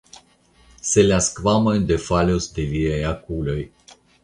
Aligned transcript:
Se 0.91 1.03
la 1.11 1.19
skvamoj 1.25 1.75
defalus 1.93 2.49
de 2.57 2.67
viaj 2.73 2.99
okuloj! 3.13 3.61